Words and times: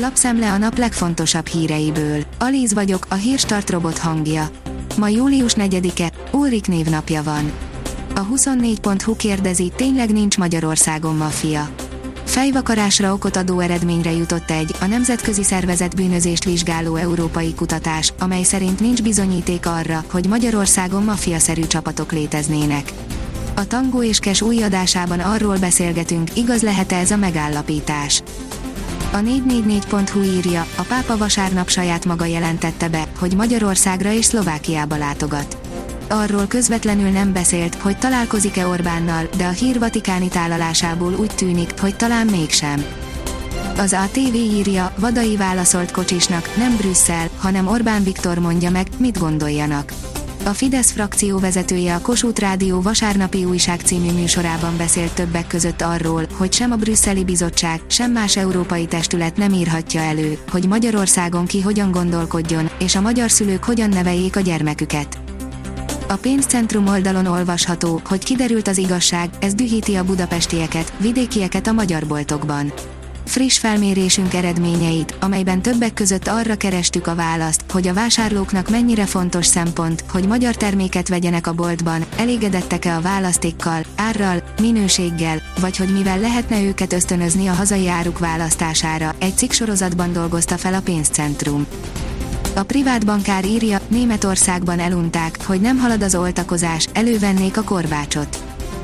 Lapszemle 0.00 0.52
a 0.52 0.58
nap 0.58 0.78
legfontosabb 0.78 1.46
híreiből. 1.46 2.24
Alíz 2.38 2.74
vagyok, 2.74 3.06
a 3.08 3.14
hírstart 3.14 3.70
robot 3.70 3.98
hangja. 3.98 4.50
Ma 4.96 5.08
július 5.08 5.54
4-e, 5.56 6.12
Ulrik 6.32 6.66
névnapja 6.66 7.22
van. 7.22 7.52
A 8.14 8.26
24.hu 8.26 9.16
kérdezi, 9.16 9.72
tényleg 9.76 10.12
nincs 10.12 10.38
Magyarországon 10.38 11.16
maffia. 11.16 11.68
Fejvakarásra 12.24 13.12
okot 13.12 13.36
adó 13.36 13.60
eredményre 13.60 14.12
jutott 14.12 14.50
egy, 14.50 14.74
a 14.80 14.86
nemzetközi 14.86 15.42
szervezet 15.42 15.96
bűnözést 15.96 16.44
vizsgáló 16.44 16.96
európai 16.96 17.54
kutatás, 17.54 18.12
amely 18.18 18.42
szerint 18.42 18.80
nincs 18.80 19.02
bizonyíték 19.02 19.66
arra, 19.66 20.04
hogy 20.10 20.26
Magyarországon 20.26 21.02
mafiaszerű 21.02 21.62
csapatok 21.62 22.12
léteznének. 22.12 22.92
A 23.54 23.66
Tangó 23.66 24.02
és 24.02 24.18
Kes 24.18 24.42
új 24.42 24.62
adásában 24.62 25.20
arról 25.20 25.56
beszélgetünk, 25.56 26.36
igaz 26.36 26.62
lehet-e 26.62 26.96
ez 26.96 27.10
a 27.10 27.16
megállapítás. 27.16 28.22
A 29.12 29.16
444.hu 29.16 30.22
írja, 30.22 30.66
a 30.76 30.82
pápa 30.82 31.16
vasárnap 31.16 31.68
saját 31.68 32.04
maga 32.04 32.24
jelentette 32.24 32.88
be, 32.88 33.04
hogy 33.18 33.34
Magyarországra 33.36 34.12
és 34.12 34.24
Szlovákiába 34.24 34.96
látogat. 34.96 35.56
Arról 36.08 36.46
közvetlenül 36.46 37.08
nem 37.08 37.32
beszélt, 37.32 37.74
hogy 37.74 37.98
találkozik-e 37.98 38.66
Orbánnal, 38.66 39.28
de 39.36 39.46
a 39.46 39.50
hír 39.50 39.78
vatikáni 39.78 40.28
tálalásából 40.28 41.14
úgy 41.14 41.34
tűnik, 41.34 41.80
hogy 41.80 41.96
talán 41.96 42.26
mégsem. 42.26 42.84
Az 43.76 43.92
ATV 43.92 44.34
írja, 44.34 44.92
Vadai 44.98 45.36
válaszolt 45.36 45.90
Kocsisnak, 45.90 46.56
nem 46.56 46.76
Brüsszel, 46.76 47.28
hanem 47.38 47.66
Orbán 47.66 48.02
Viktor 48.02 48.38
mondja 48.38 48.70
meg, 48.70 48.86
mit 48.96 49.18
gondoljanak. 49.18 49.92
A 50.44 50.50
Fidesz 50.50 50.92
frakció 50.92 51.38
vezetője 51.38 51.94
a 51.94 52.00
Kossuth 52.00 52.40
Rádió 52.40 52.80
vasárnapi 52.80 53.44
újság 53.44 53.80
című 53.80 54.12
műsorában 54.12 54.76
beszélt 54.76 55.14
többek 55.14 55.46
között 55.46 55.82
arról, 55.82 56.26
hogy 56.32 56.52
sem 56.52 56.72
a 56.72 56.76
brüsszeli 56.76 57.24
bizottság, 57.24 57.80
sem 57.86 58.12
más 58.12 58.36
európai 58.36 58.86
testület 58.86 59.36
nem 59.36 59.52
írhatja 59.52 60.00
elő, 60.00 60.38
hogy 60.50 60.66
Magyarországon 60.66 61.46
ki 61.46 61.60
hogyan 61.60 61.90
gondolkodjon, 61.90 62.70
és 62.78 62.94
a 62.96 63.00
magyar 63.00 63.30
szülők 63.30 63.64
hogyan 63.64 63.88
neveljék 63.88 64.36
a 64.36 64.40
gyermeküket. 64.40 65.18
A 66.08 66.16
pénzcentrum 66.16 66.86
oldalon 66.86 67.26
olvasható, 67.26 68.00
hogy 68.04 68.24
kiderült 68.24 68.68
az 68.68 68.78
igazság, 68.78 69.30
ez 69.40 69.54
dühíti 69.54 69.94
a 69.94 70.04
budapestieket, 70.04 70.92
vidékieket 70.98 71.66
a 71.66 71.72
magyar 71.72 72.06
boltokban 72.06 72.72
friss 73.28 73.58
felmérésünk 73.58 74.34
eredményeit, 74.34 75.16
amelyben 75.20 75.62
többek 75.62 75.94
között 75.94 76.28
arra 76.28 76.54
kerestük 76.54 77.06
a 77.06 77.14
választ, 77.14 77.64
hogy 77.70 77.88
a 77.88 77.94
vásárlóknak 77.94 78.70
mennyire 78.70 79.06
fontos 79.06 79.46
szempont, 79.46 80.04
hogy 80.10 80.26
magyar 80.26 80.54
terméket 80.54 81.08
vegyenek 81.08 81.46
a 81.46 81.52
boltban, 81.52 82.04
elégedettek-e 82.16 82.96
a 82.96 83.00
választékkal, 83.00 83.84
árral, 83.96 84.42
minőséggel, 84.60 85.42
vagy 85.60 85.76
hogy 85.76 85.92
mivel 85.92 86.18
lehetne 86.18 86.62
őket 86.62 86.92
ösztönözni 86.92 87.46
a 87.46 87.52
hazai 87.52 87.88
áruk 87.88 88.18
választására, 88.18 89.14
egy 89.18 89.36
cikk 89.36 89.50
sorozatban 89.50 90.12
dolgozta 90.12 90.56
fel 90.56 90.74
a 90.74 90.80
pénzcentrum. 90.80 91.66
A 92.54 92.62
privát 92.62 93.06
bankár 93.06 93.44
írja, 93.44 93.80
Németországban 93.88 94.78
elunták, 94.78 95.38
hogy 95.44 95.60
nem 95.60 95.78
halad 95.78 96.02
az 96.02 96.14
oltakozás, 96.14 96.88
elővennék 96.92 97.56
a 97.56 97.62
korbácsot. 97.62 98.42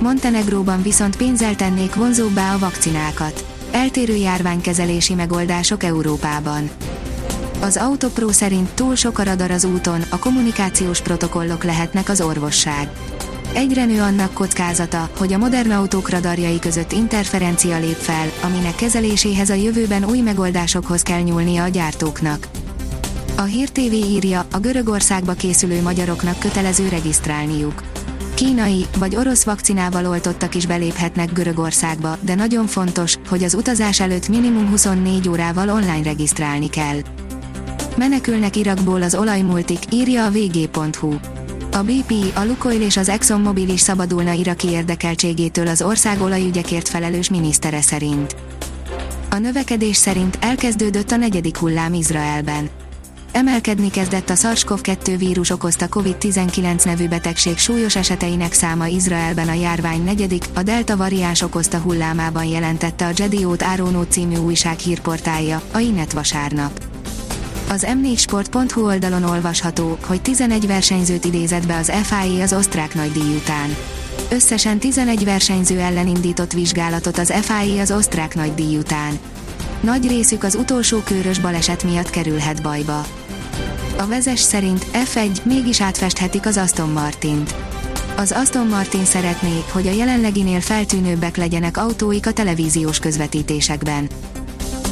Montenegróban 0.00 0.82
viszont 0.82 1.16
pénzzel 1.16 1.56
tennék 1.56 1.94
vonzóbbá 1.94 2.54
a 2.54 2.58
vakcinákat 2.58 3.54
eltérő 3.76 4.14
járványkezelési 4.14 5.14
megoldások 5.14 5.82
Európában. 5.82 6.70
Az 7.60 7.76
Autopro 7.76 8.32
szerint 8.32 8.70
túl 8.70 8.94
sok 8.94 9.18
a 9.18 9.22
radar 9.22 9.50
az 9.50 9.64
úton, 9.64 10.02
a 10.10 10.18
kommunikációs 10.18 11.00
protokollok 11.00 11.64
lehetnek 11.64 12.08
az 12.08 12.20
orvosság. 12.20 12.90
Egyre 13.54 13.84
nő 13.84 14.00
annak 14.00 14.32
kockázata, 14.32 15.10
hogy 15.18 15.32
a 15.32 15.38
modern 15.38 15.70
autók 15.70 16.08
radarjai 16.10 16.58
között 16.58 16.92
interferencia 16.92 17.78
lép 17.78 17.96
fel, 17.96 18.28
aminek 18.42 18.74
kezeléséhez 18.74 19.50
a 19.50 19.54
jövőben 19.54 20.04
új 20.04 20.20
megoldásokhoz 20.20 21.02
kell 21.02 21.20
nyúlnia 21.20 21.62
a 21.62 21.68
gyártóknak. 21.68 22.48
A 23.36 23.42
Hír 23.42 23.70
TV 23.70 23.92
írja, 23.92 24.46
a 24.52 24.58
Görögországba 24.58 25.32
készülő 25.32 25.82
magyaroknak 25.82 26.38
kötelező 26.38 26.88
regisztrálniuk 26.88 27.82
kínai 28.36 28.86
vagy 28.98 29.16
orosz 29.16 29.44
vakcinával 29.44 30.06
oltottak 30.06 30.54
is 30.54 30.66
beléphetnek 30.66 31.32
Görögországba, 31.32 32.18
de 32.20 32.34
nagyon 32.34 32.66
fontos, 32.66 33.16
hogy 33.28 33.44
az 33.44 33.54
utazás 33.54 34.00
előtt 34.00 34.28
minimum 34.28 34.68
24 34.68 35.28
órával 35.28 35.68
online 35.68 36.02
regisztrálni 36.02 36.68
kell. 36.68 36.98
Menekülnek 37.96 38.56
Irakból 38.56 39.02
az 39.02 39.14
olajmultik, 39.14 39.78
írja 39.92 40.24
a 40.24 40.30
vg.hu. 40.30 41.14
A 41.72 41.82
BP, 41.82 42.12
a 42.34 42.44
Lukoil 42.44 42.80
és 42.80 42.96
az 42.96 43.08
ExxonMobil 43.08 43.68
is 43.68 43.80
szabadulna 43.80 44.32
iraki 44.32 44.68
érdekeltségétől 44.68 45.66
az 45.66 45.82
ország 45.82 46.20
olajügyekért 46.20 46.88
felelős 46.88 47.30
minisztere 47.30 47.80
szerint. 47.80 48.36
A 49.30 49.38
növekedés 49.38 49.96
szerint 49.96 50.38
elkezdődött 50.40 51.10
a 51.10 51.16
negyedik 51.16 51.56
hullám 51.56 51.94
Izraelben. 51.94 52.68
Emelkedni 53.36 53.90
kezdett 53.90 54.30
a 54.30 54.34
SARS-CoV-2 54.34 55.14
vírus 55.18 55.50
okozta 55.50 55.86
COVID-19 55.90 56.84
nevű 56.84 57.08
betegség 57.08 57.58
súlyos 57.58 57.96
eseteinek 57.96 58.52
száma 58.52 58.86
Izraelben 58.86 59.48
a 59.48 59.52
járvány 59.52 60.04
negyedik, 60.04 60.44
a 60.54 60.62
Delta 60.62 60.96
variáns 60.96 61.42
okozta 61.42 61.78
hullámában 61.78 62.44
jelentette 62.44 63.06
a 63.06 63.10
Jediót 63.16 63.62
Árónó 63.62 64.02
című 64.02 64.36
újság 64.36 64.78
hírportálja, 64.78 65.62
a 65.72 65.78
Inet 65.78 66.12
vasárnap. 66.12 66.80
Az 67.70 67.86
m4sport.hu 67.88 68.84
oldalon 68.84 69.22
olvasható, 69.22 69.98
hogy 70.06 70.22
11 70.22 70.66
versenyzőt 70.66 71.24
idézett 71.24 71.66
be 71.66 71.76
az 71.76 71.92
FIA 72.02 72.42
az 72.42 72.52
osztrák 72.52 72.94
nagydíj 72.94 73.34
után. 73.34 73.76
Összesen 74.30 74.78
11 74.78 75.24
versenyző 75.24 75.78
ellen 75.78 76.06
indított 76.06 76.52
vizsgálatot 76.52 77.18
az 77.18 77.32
FIA 77.32 77.80
az 77.80 77.90
osztrák 77.90 78.34
nagydíj 78.34 78.76
után. 78.76 79.18
Nagy 79.80 80.08
részük 80.08 80.44
az 80.44 80.54
utolsó 80.54 80.98
körös 80.98 81.38
baleset 81.38 81.84
miatt 81.84 82.10
kerülhet 82.10 82.62
bajba. 82.62 83.06
A 83.98 84.06
vezes 84.06 84.40
szerint 84.40 84.86
F1 84.92 85.42
mégis 85.42 85.80
átfesthetik 85.80 86.46
az 86.46 86.56
Aston 86.56 86.88
Martint. 86.88 87.54
Az 88.16 88.32
Aston 88.32 88.66
Martin 88.66 89.04
szeretné, 89.04 89.64
hogy 89.72 89.86
a 89.86 89.90
jelenleginél 89.90 90.60
feltűnőbbek 90.60 91.36
legyenek 91.36 91.76
autóik 91.76 92.26
a 92.26 92.32
televíziós 92.32 92.98
közvetítésekben. 92.98 94.08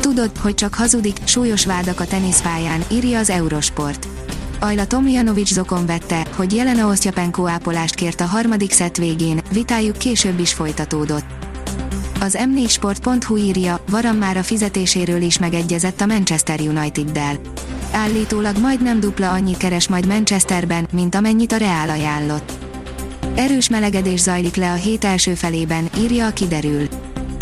Tudod, 0.00 0.36
hogy 0.36 0.54
csak 0.54 0.74
hazudik, 0.74 1.16
súlyos 1.24 1.66
vádak 1.66 2.00
a 2.00 2.06
teniszpályán, 2.06 2.84
írja 2.90 3.18
az 3.18 3.30
Eurosport. 3.30 4.08
Ajla 4.60 4.86
Tomjanovics 4.86 5.52
zokon 5.52 5.86
vette, 5.86 6.26
hogy 6.36 6.54
Jelena 6.54 6.86
Osztyapenko 6.86 7.48
ápolást 7.48 7.94
kért 7.94 8.20
a 8.20 8.26
harmadik 8.26 8.72
szett 8.72 8.96
végén, 8.96 9.40
vitájuk 9.52 9.96
később 9.96 10.38
is 10.38 10.52
folytatódott. 10.52 11.26
Az 12.20 12.38
m4sport.hu 12.40 13.36
írja, 13.36 13.80
Varam 13.90 14.16
már 14.16 14.36
a 14.36 14.42
fizetéséről 14.42 15.22
is 15.22 15.38
megegyezett 15.38 16.00
a 16.00 16.06
Manchester 16.06 16.60
United-del 16.60 17.38
állítólag 17.92 18.58
majdnem 18.58 19.00
dupla 19.00 19.30
annyit 19.30 19.56
keres 19.56 19.88
majd 19.88 20.06
Manchesterben, 20.06 20.88
mint 20.92 21.14
amennyit 21.14 21.52
a 21.52 21.56
Real 21.56 21.88
ajánlott. 21.88 22.52
Erős 23.34 23.68
melegedés 23.68 24.20
zajlik 24.20 24.56
le 24.56 24.70
a 24.72 24.74
hét 24.74 25.04
első 25.04 25.34
felében, 25.34 25.88
írja 25.98 26.26
a 26.26 26.32
kiderül. 26.32 26.88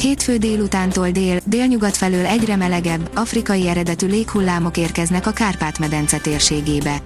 Hétfő 0.00 0.36
délutántól 0.36 1.10
dél, 1.10 1.40
délnyugat 1.44 1.96
felől 1.96 2.26
egyre 2.26 2.56
melegebb, 2.56 3.10
afrikai 3.14 3.68
eredetű 3.68 4.06
léghullámok 4.06 4.76
érkeznek 4.76 5.26
a 5.26 5.30
Kárpát-medence 5.30 6.18
térségébe. 6.18 7.02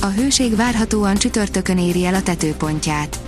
A 0.00 0.06
hőség 0.06 0.56
várhatóan 0.56 1.14
csütörtökön 1.14 1.78
éri 1.78 2.04
el 2.04 2.14
a 2.14 2.22
tetőpontját. 2.22 3.27